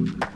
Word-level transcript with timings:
Mm-hmm. 0.00 0.29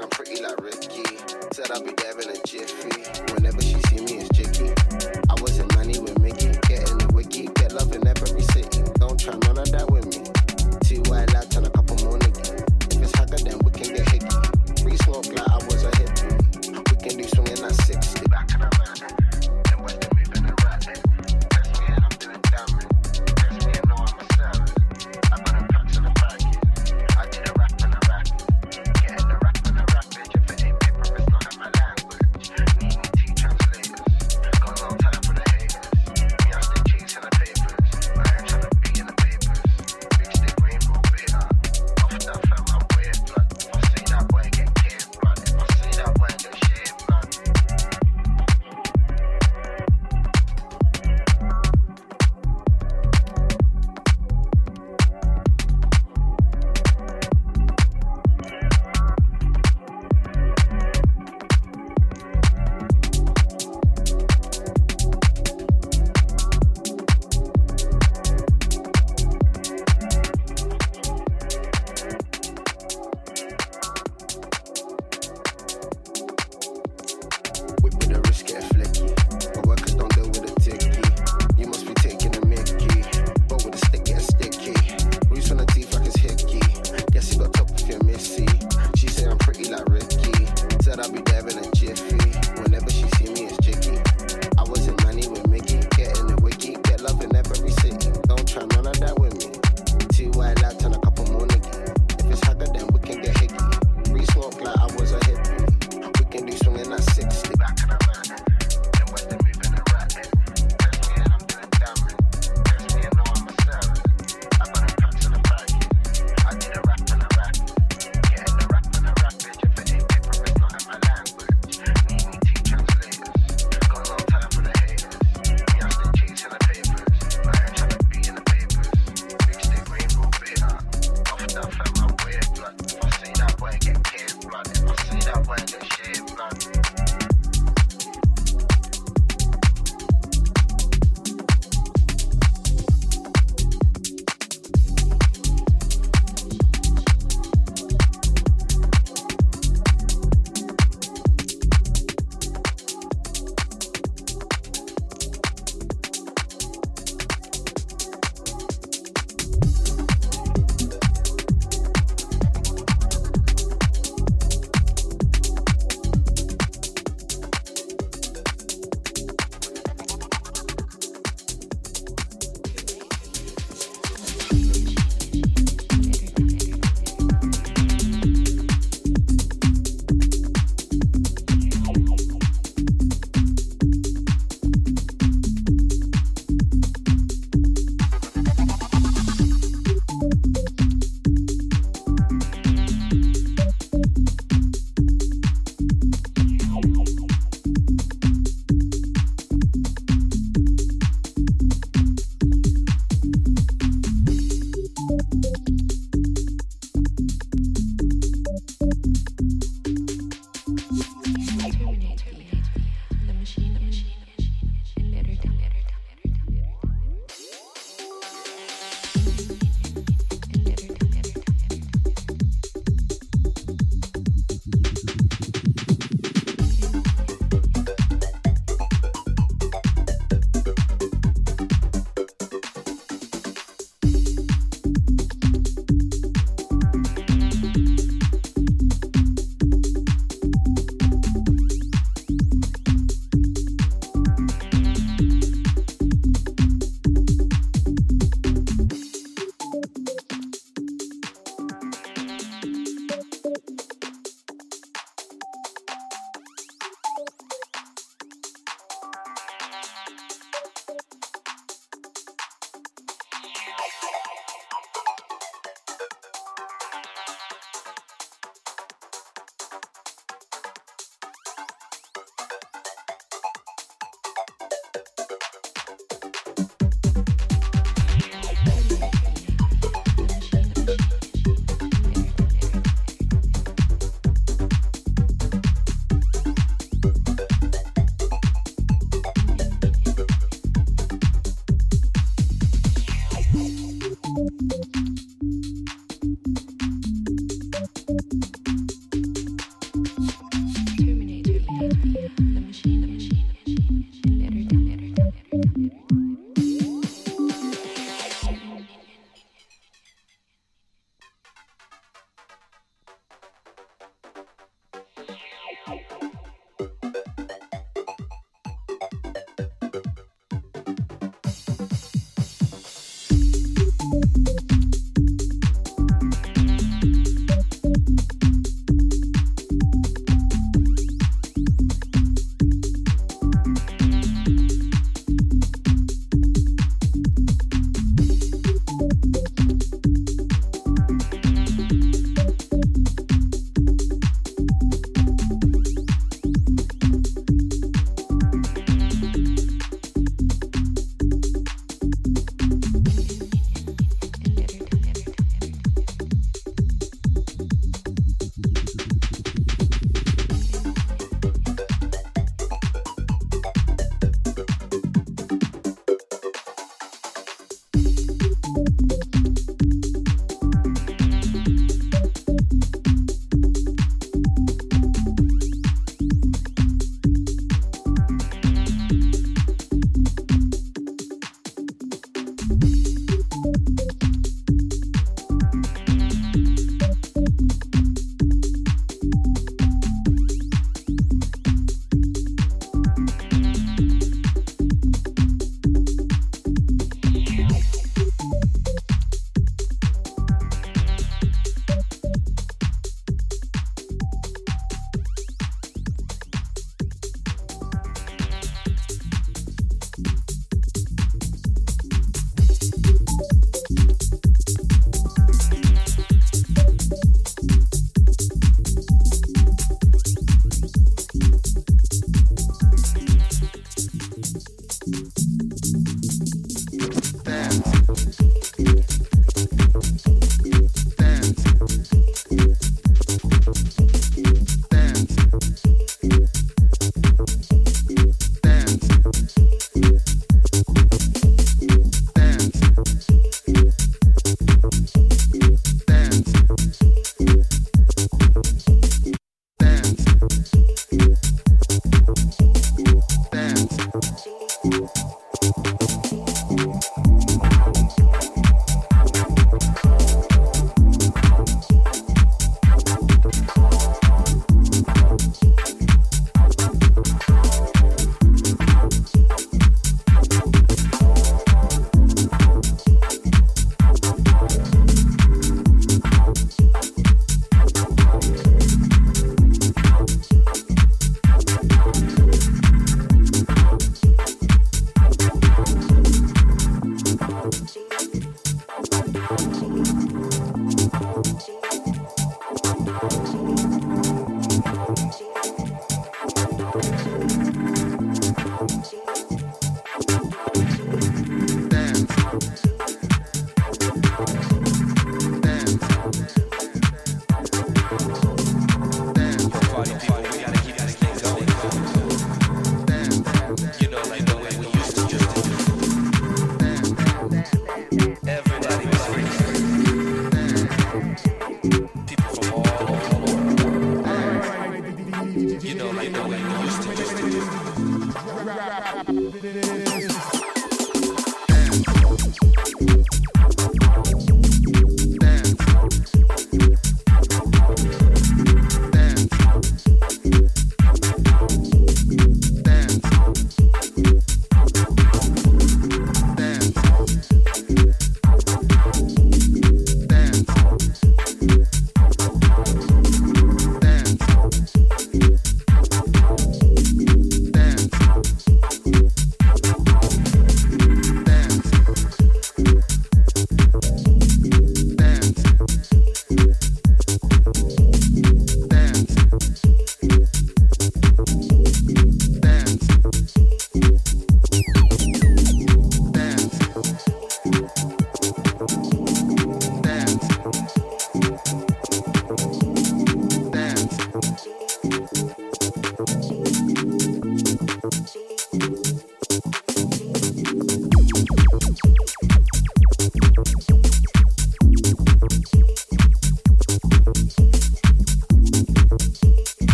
I'm 0.00 0.08
pretty 0.10 0.42
like 0.42 0.60
Ricky. 0.60 1.16
Said 1.52 1.70
I'll 1.72 1.82
be 1.82 1.92
there 1.96 2.18
in 2.20 2.30
a 2.30 2.40
jiffy. 2.46 3.27